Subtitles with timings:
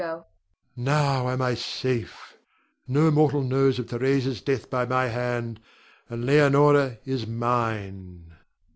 [0.75, 2.35] Now am I safe,
[2.87, 5.59] no mortal knows of Theresa's death by my hand,
[6.09, 8.35] and Leonore is mine.